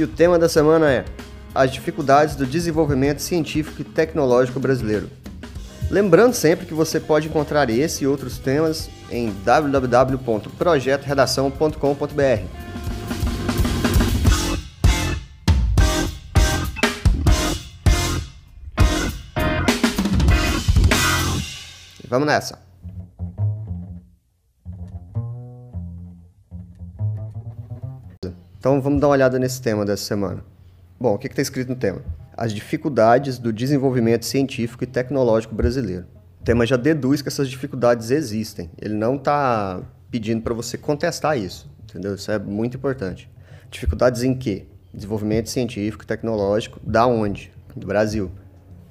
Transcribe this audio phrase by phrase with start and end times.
[0.00, 1.04] E o tema da semana é
[1.54, 5.10] as dificuldades do desenvolvimento científico e tecnológico brasileiro.
[5.90, 12.44] Lembrando sempre que você pode encontrar esse e outros temas em www.projetoredação.com.br.
[22.08, 22.69] Vamos nessa!
[28.60, 30.44] Então vamos dar uma olhada nesse tema dessa semana.
[31.00, 32.02] Bom, o que está escrito no tema?
[32.36, 36.04] As dificuldades do desenvolvimento científico e tecnológico brasileiro.
[36.38, 38.70] O tema já deduz que essas dificuldades existem.
[38.78, 42.14] Ele não está pedindo para você contestar isso, entendeu?
[42.16, 43.30] Isso é muito importante.
[43.70, 44.66] Dificuldades em quê?
[44.92, 47.50] Desenvolvimento científico e tecnológico, da onde?
[47.74, 48.30] Do Brasil.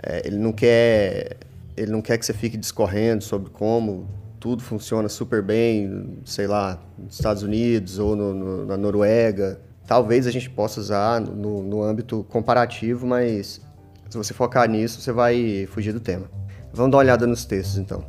[0.02, 1.38] É, ele não quer
[1.78, 4.10] ele não quer que você fique discorrendo sobre como
[4.40, 10.26] tudo funciona super bem, sei lá, nos Estados Unidos ou no, no, na Noruega, talvez
[10.26, 13.62] a gente possa usar no, no âmbito comparativo, mas
[14.10, 16.30] se você focar nisso, você vai fugir do tema.
[16.74, 18.04] Vamos dar uma olhada nos textos, então.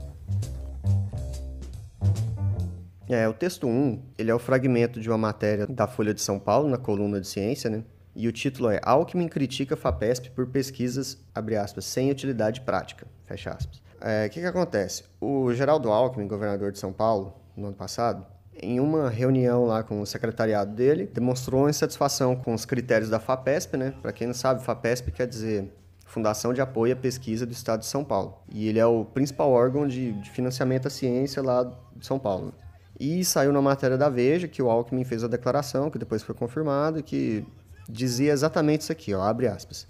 [3.09, 6.39] É, o texto 1, ele é o fragmento de uma matéria da Folha de São
[6.39, 7.83] Paulo, na coluna de ciência, né?
[8.15, 13.51] E o título é Alckmin critica FAPESP por pesquisas, abre aspas, sem utilidade prática, fecha
[13.51, 13.83] aspas.
[14.01, 15.05] É, o é, que, que acontece?
[15.21, 20.01] O Geraldo Alckmin, governador de São Paulo, no ano passado, em uma reunião lá com
[20.01, 23.95] o secretariado dele, demonstrou insatisfação com os critérios da FAPESP, né?
[24.03, 25.73] Para quem não sabe, FAPESP quer dizer
[26.05, 28.43] Fundação de Apoio à Pesquisa do Estado de São Paulo.
[28.53, 31.65] E ele é o principal órgão de, de financiamento à ciência lá
[31.95, 32.53] de São Paulo.
[32.99, 36.35] E saiu na matéria da Veja que o Alckmin fez a declaração, que depois foi
[36.35, 37.47] confirmado, que
[37.89, 39.87] dizia exatamente isso aqui, ó, abre aspas.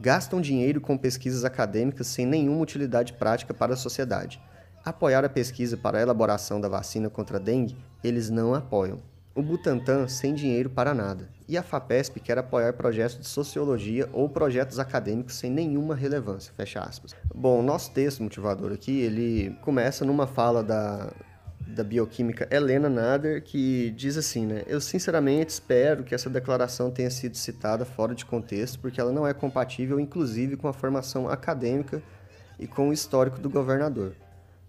[0.00, 4.40] Gastam dinheiro com pesquisas acadêmicas sem nenhuma utilidade prática para a sociedade
[4.88, 9.02] Apoiar a pesquisa para a elaboração da vacina contra a dengue, eles não apoiam.
[9.34, 11.28] O Butantan sem dinheiro para nada.
[11.46, 16.52] E a FAPESP quer apoiar projetos de sociologia ou projetos acadêmicos sem nenhuma relevância.
[16.56, 17.14] Fecha aspas.
[17.34, 21.12] Bom, nosso texto motivador aqui, ele começa numa fala da,
[21.68, 24.62] da bioquímica Helena Nader, que diz assim, né?
[24.66, 29.26] Eu sinceramente espero que essa declaração tenha sido citada fora de contexto, porque ela não
[29.26, 32.02] é compatível, inclusive, com a formação acadêmica
[32.58, 34.14] e com o histórico do governador.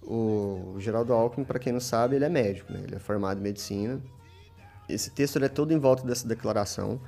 [0.03, 2.81] O Geraldo Alckmin, para quem não sabe, ele é médico, né?
[2.83, 4.01] ele é formado em medicina.
[4.89, 6.99] Esse texto é todo em volta dessa declaração.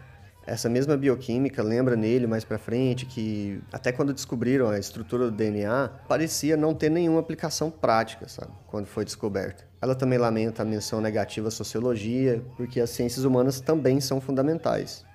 [0.46, 5.32] Essa mesma bioquímica lembra nele mais para frente que até quando descobriram a estrutura do
[5.32, 8.52] DNA, parecia não ter nenhuma aplicação prática, sabe?
[8.68, 9.64] Quando foi descoberta.
[9.82, 15.06] Ela também lamenta a menção negativa à sociologia, porque as ciências humanas também são fundamentais.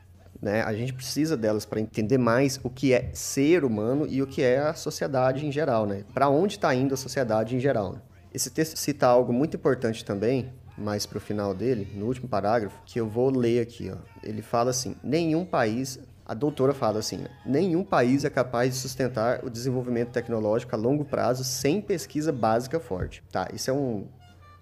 [0.40, 0.62] Né?
[0.62, 4.42] A gente precisa delas para entender mais o que é ser humano e o que
[4.42, 6.04] é a sociedade em geral, né?
[6.12, 7.94] Para onde está indo a sociedade em geral.
[7.94, 8.00] Né?
[8.32, 12.80] Esse texto cita algo muito importante também, mais para o final dele, no último parágrafo,
[12.84, 13.90] que eu vou ler aqui.
[13.90, 13.96] Ó.
[14.22, 17.28] Ele fala assim: nenhum país a doutora fala assim: né?
[17.44, 22.80] nenhum país é capaz de sustentar o desenvolvimento tecnológico a longo prazo sem pesquisa básica
[22.80, 23.22] forte.
[23.30, 24.08] Tá, isso é um.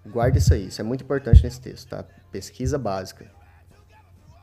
[0.07, 2.05] Guarda isso aí, isso é muito importante nesse texto, tá?
[2.31, 3.27] Pesquisa básica.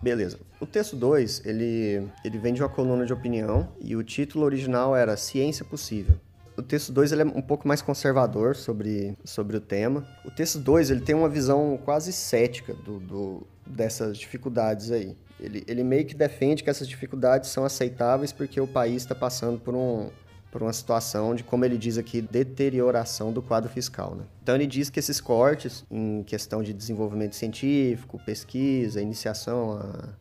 [0.01, 0.39] Beleza.
[0.59, 4.95] O texto 2, ele, ele vem de uma coluna de opinião e o título original
[4.95, 6.19] era Ciência Possível.
[6.57, 10.05] O texto 2 é um pouco mais conservador sobre, sobre o tema.
[10.25, 15.15] O texto 2 ele tem uma visão quase cética do, do, dessas dificuldades aí.
[15.39, 19.59] Ele, ele meio que defende que essas dificuldades são aceitáveis porque o país está passando
[19.59, 20.09] por um,
[20.51, 24.13] por uma situação de, como ele diz aqui, deterioração do quadro fiscal.
[24.15, 24.25] Né?
[24.43, 29.79] Então ele diz que esses cortes em questão de desenvolvimento científico, pesquisa, iniciação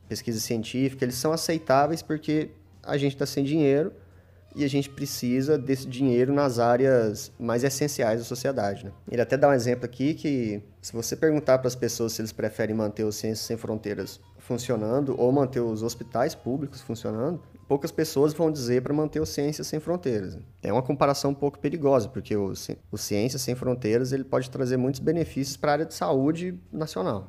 [0.08, 2.50] pesquisa científica, eles são aceitáveis porque
[2.82, 3.92] a gente está sem dinheiro
[4.54, 8.84] e a gente precisa desse dinheiro nas áreas mais essenciais da sociedade.
[8.84, 8.92] Né?
[9.10, 12.32] Ele até dá um exemplo aqui que se você perguntar para as pessoas se eles
[12.32, 18.32] preferem manter o Ciências Sem Fronteiras funcionando ou manter os hospitais públicos funcionando, poucas pessoas
[18.32, 20.36] vão dizer para manter o Ciências Sem Fronteiras.
[20.62, 22.52] É uma comparação um pouco perigosa, porque o,
[22.90, 27.28] o Ciências Sem Fronteiras ele pode trazer muitos benefícios para a área de saúde nacional.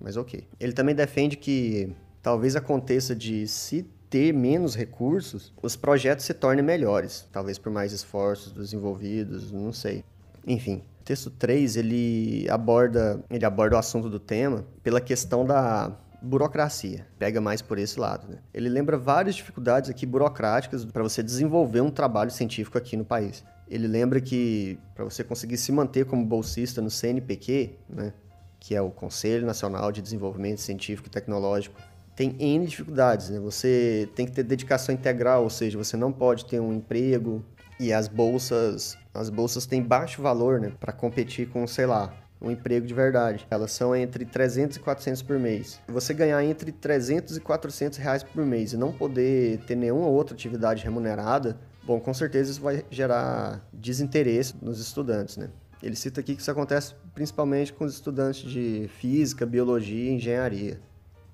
[0.00, 0.48] Mas ok.
[0.58, 6.64] Ele também defende que talvez aconteça de se ter menos recursos, os projetos se tornem
[6.64, 10.04] melhores, talvez por mais esforços dos envolvidos, não sei.
[10.46, 15.92] Enfim, o texto 3, ele aborda, ele aborda o assunto do tema pela questão da
[16.20, 17.06] burocracia.
[17.18, 18.28] Pega mais por esse lado.
[18.28, 18.38] Né?
[18.52, 23.44] Ele lembra várias dificuldades aqui burocráticas para você desenvolver um trabalho científico aqui no país.
[23.68, 28.12] Ele lembra que para você conseguir se manter como bolsista no CNPq, né,
[28.58, 31.80] que é o Conselho Nacional de Desenvolvimento Científico e Tecnológico,
[32.18, 33.30] tem N dificuldades.
[33.30, 33.38] Né?
[33.38, 37.44] Você tem que ter dedicação integral, ou seja, você não pode ter um emprego
[37.78, 42.12] e as bolsas, as bolsas têm baixo valor né, para competir com, sei lá,
[42.42, 43.46] um emprego de verdade.
[43.48, 45.80] Elas são entre 300 e 400 por mês.
[45.86, 50.34] Você ganhar entre 300 e 400 reais por mês e não poder ter nenhuma outra
[50.34, 55.50] atividade remunerada, bom, com certeza isso vai gerar desinteresse nos estudantes, né?
[55.80, 60.80] Ele cita aqui que isso acontece principalmente com os estudantes de física, biologia e engenharia.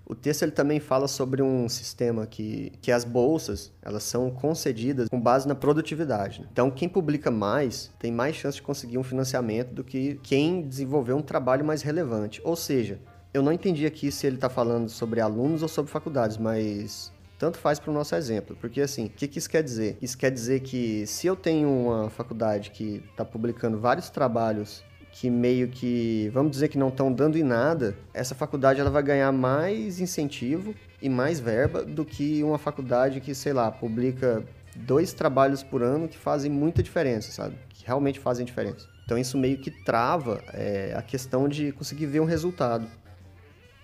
[0.07, 5.09] O texto ele também fala sobre um sistema que, que as bolsas elas são concedidas
[5.09, 6.43] com base na produtividade.
[6.43, 6.49] Né?
[6.53, 11.17] Então, quem publica mais tem mais chance de conseguir um financiamento do que quem desenvolveu
[11.17, 12.41] um trabalho mais relevante.
[12.45, 13.01] Ou seja,
[13.33, 17.59] eu não entendi aqui se ele está falando sobre alunos ou sobre faculdades, mas tanto
[17.59, 18.57] faz para o nosso exemplo.
[18.61, 19.97] Porque, assim, o que, que isso quer dizer?
[20.01, 24.85] Isso quer dizer que se eu tenho uma faculdade que está publicando vários trabalhos
[25.15, 29.01] que meio que, vamos dizer que não estão dando em nada, essa faculdade ela vai
[29.01, 34.43] ganhar mais incentivo e mais verba do que uma faculdade que, sei lá, publica
[34.75, 37.55] dois trabalhos por ano que fazem muita diferença, sabe?
[37.69, 38.89] Que realmente fazem diferença.
[39.05, 42.85] Então isso meio que trava é, a questão de conseguir ver um resultado.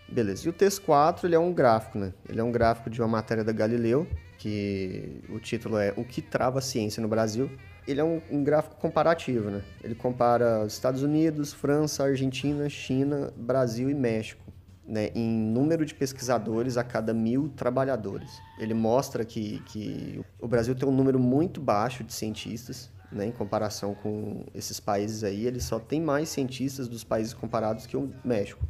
[0.09, 0.49] Beleza.
[0.49, 2.13] E o texto 4, ele é um gráfico, né?
[2.29, 4.05] Ele é um gráfico de uma matéria da Galileu,
[4.37, 7.49] que o título é O que trava a ciência no Brasil
[7.91, 9.63] ele é um, um, gráfico comparativo, né?
[9.83, 14.51] Ele compara os Estados Unidos, França, Argentina, China, Brasil e México.
[14.83, 18.41] Né, em número de pesquisadores a cada mil trabalhadores.
[18.59, 23.31] Ele mostra que, que o Brasil tem um número muito baixo de cientistas, né, em
[23.31, 28.13] comparação com esses países aí, ele só tem mais cientistas dos países comparados que o
[28.25, 28.65] México.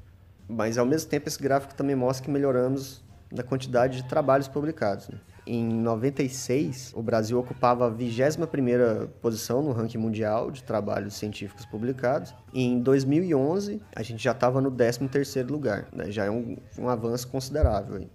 [0.49, 5.09] Mas, ao mesmo tempo, esse gráfico também mostra que melhoramos na quantidade de trabalhos publicados.
[5.09, 5.19] Né?
[5.53, 12.33] Em 96, o Brasil ocupava a 21ª posição no ranking mundial de trabalhos científicos publicados.
[12.55, 15.89] Em 2011, a gente já estava no 13º lugar.
[15.93, 16.09] Né?
[16.13, 17.97] Já é um, um avanço considerável.
[17.97, 18.09] Aí.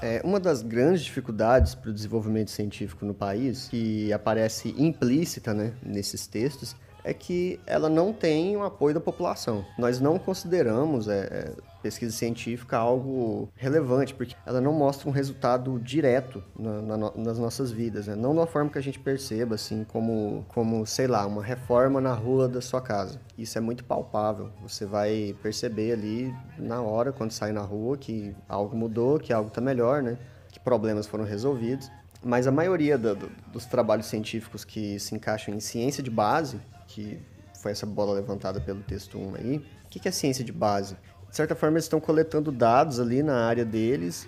[0.00, 5.72] É, uma das grandes dificuldades para o desenvolvimento científico no país, que aparece implícita né,
[5.82, 9.64] nesses textos, é que ela não tem o apoio da população.
[9.78, 15.78] Nós não consideramos é, é, pesquisa científica algo relevante, porque ela não mostra um resultado
[15.78, 18.16] direto na, na, nas nossas vidas, né?
[18.16, 22.12] não da forma que a gente perceba, assim, como, como, sei lá, uma reforma na
[22.12, 23.20] rua da sua casa.
[23.38, 24.50] Isso é muito palpável.
[24.60, 29.46] Você vai perceber ali na hora, quando sai na rua, que algo mudou, que algo
[29.46, 30.18] está melhor, né?
[30.50, 31.88] Que problemas foram resolvidos.
[32.24, 36.60] Mas a maioria do, do, dos trabalhos científicos que se encaixam em ciência de base,
[36.96, 37.18] que
[37.60, 39.56] foi essa bola levantada pelo texto 1 aí.
[39.84, 40.96] O que é ciência de base?
[41.28, 44.26] De certa forma, eles estão coletando dados ali na área deles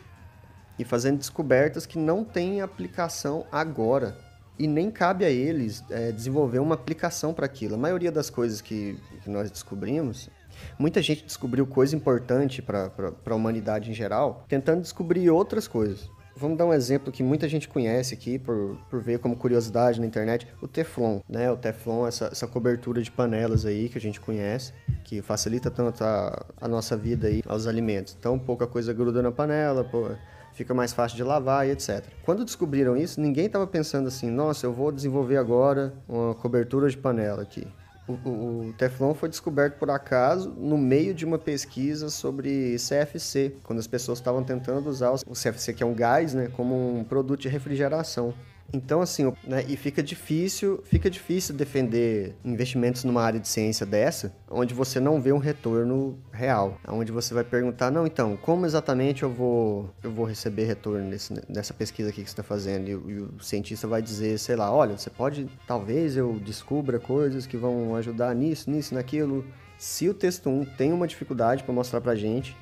[0.79, 4.19] e fazendo descobertas que não têm aplicação agora.
[4.59, 7.77] E nem cabe a eles é, desenvolver uma aplicação para aquilo.
[7.77, 10.29] A maioria das coisas que, que nós descobrimos
[10.77, 12.91] Muita gente descobriu coisa importante para
[13.25, 16.11] a humanidade em geral, tentando descobrir outras coisas.
[16.39, 20.07] Vamos dar um exemplo que muita gente conhece aqui, por, por ver como curiosidade na
[20.07, 21.51] internet, o Teflon, né?
[21.51, 26.05] O Teflon, essa, essa cobertura de panelas aí que a gente conhece, que facilita tanto
[26.05, 28.17] a, a nossa vida aí aos alimentos.
[28.17, 30.11] Então, pouca coisa gruda na panela, pô,
[30.53, 32.05] fica mais fácil de lavar e etc.
[32.23, 36.97] Quando descobriram isso, ninguém estava pensando assim, nossa, eu vou desenvolver agora uma cobertura de
[36.97, 37.67] panela aqui.
[38.09, 43.79] O, o, Teflon foi descoberto por acaso no meio de uma pesquisa sobre CFC, quando
[43.79, 47.41] as pessoas estavam tentando usar o CFC, que é um gás, né, como um produto
[47.41, 48.33] de refrigeração.
[48.71, 54.35] Então, assim, né, e fica difícil, fica difícil defender investimentos numa área de ciência dessa,
[54.51, 59.23] onde você não vê um retorno real, onde você vai perguntar, não, então, como exatamente
[59.23, 62.89] eu vou, eu vou receber retorno nesse, nessa pesquisa aqui que você está fazendo?
[62.89, 67.47] E, e, o cientista vai dizer, sei lá, olha, você pode, talvez eu descubra coisas
[67.47, 69.47] que vão ajudar nisso, nisso, naquilo.
[69.79, 72.55] Se o texto 1 tem uma dificuldade para mostrar para gente,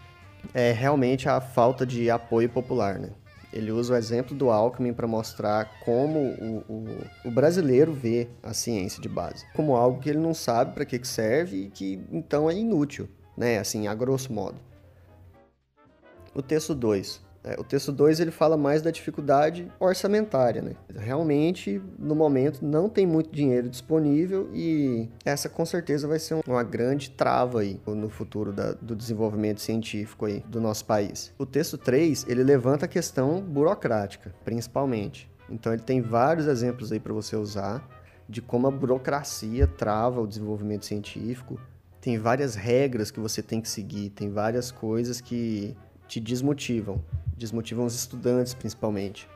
[0.55, 3.11] é realmente a falta de apoio popular, né?
[3.57, 6.85] Ele usa o exemplo do Alckmin para mostrar como o, o,
[7.25, 9.47] o, brasileiro vê a ciência de base.
[9.55, 13.09] Como algo que ele não sabe para que, que serve e que então é inútil,
[13.35, 13.59] né?
[13.59, 14.61] Assim, a grosso modo.
[16.35, 17.25] O texto 2.
[17.47, 20.73] É, o texto 2 ele fala mais da dificuldade orçamentária, né?
[20.97, 26.65] Realmente, no momento, não tem muito dinheiro disponível e essa com certeza vai ser uma
[26.65, 31.33] grande trava aí no futuro da, do desenvolvimento científico aí do nosso país.
[31.39, 35.31] O texto 3 ele levanta a questão burocrática, principalmente.
[35.49, 37.89] Então ele tem vários exemplos aí para você usar
[38.29, 41.61] de como a burocracia trava o desenvolvimento científico.
[42.01, 45.77] Tem várias regras que você tem que seguir, tem várias coisas que
[46.09, 47.01] te desmotivam
[47.37, 49.29] desmotivam os estudantes principalmente.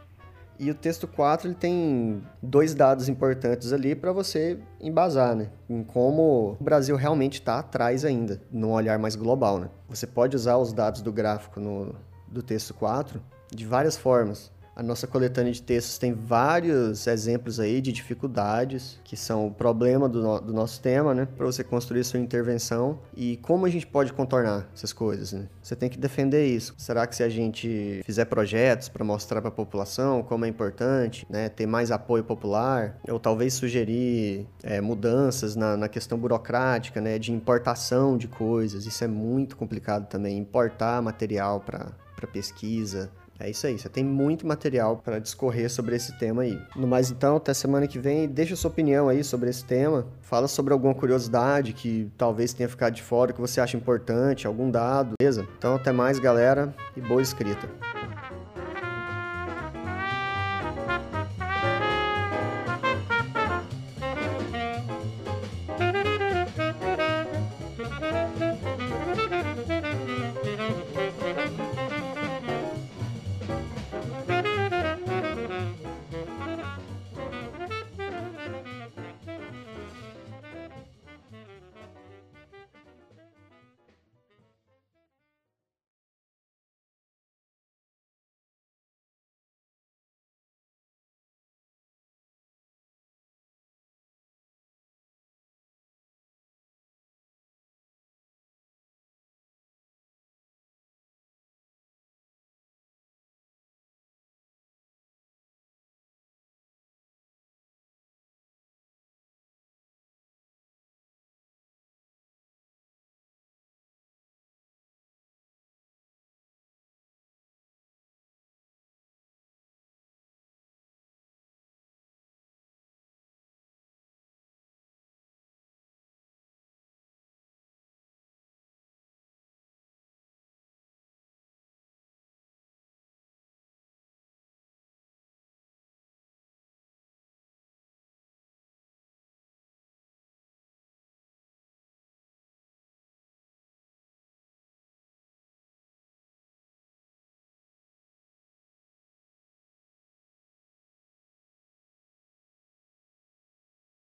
[0.59, 5.49] E o texto 4 ele tem dois dados importantes ali para você embasar, né?
[5.69, 9.71] Em como o Brasil realmente está atrás ainda, num olhar mais global, né?
[9.88, 11.95] Você pode usar os dados do gráfico no,
[12.28, 14.52] do texto 4 de várias formas.
[14.81, 20.09] A nossa coletânea de textos tem vários exemplos aí de dificuldades, que são o problema
[20.09, 21.29] do, no, do nosso tema, né?
[21.37, 25.51] Para você construir sua intervenção e como a gente pode contornar essas coisas, né?
[25.63, 26.73] Você tem que defender isso.
[26.79, 31.27] Será que se a gente fizer projetos para mostrar para a população como é importante,
[31.29, 31.51] né?
[31.51, 37.19] Ter mais apoio popular, ou talvez sugerir é, mudanças na, na questão burocrática, né?
[37.19, 40.39] De importação de coisas, isso é muito complicado também.
[40.39, 41.93] Importar material para
[42.33, 46.61] pesquisa, é isso aí, você tem muito material para discorrer sobre esse tema aí.
[46.76, 50.06] No mais então, até semana que vem, deixa sua opinião aí sobre esse tema.
[50.20, 54.70] Fala sobre alguma curiosidade que talvez tenha ficado de fora, que você acha importante, algum
[54.70, 55.47] dado, beleza?
[55.59, 57.68] Então até mais, galera, e boa escrita.